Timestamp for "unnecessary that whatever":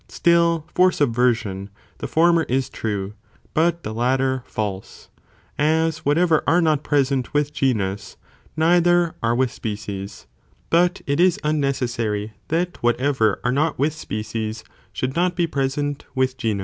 11.43-13.39